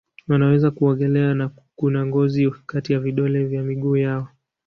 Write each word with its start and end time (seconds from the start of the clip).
Wanaweza 0.27 0.71
kuogelea 0.71 1.33
na 1.33 1.51
kuna 1.75 2.05
ngozi 2.05 2.51
kati 2.65 2.93
ya 2.93 2.99
vidole 2.99 3.45
vya 3.45 3.63
miguu 3.63 3.95
yao. 3.97 4.27